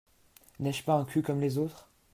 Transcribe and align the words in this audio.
N’ai-je 0.59 0.83
pas 0.83 0.95
un 0.95 1.05
cul 1.05 1.21
comme 1.21 1.39
les 1.41 1.59
autres? 1.59 1.87